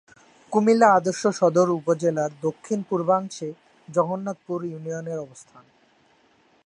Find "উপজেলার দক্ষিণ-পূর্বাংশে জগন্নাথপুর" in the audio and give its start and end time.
1.69-4.59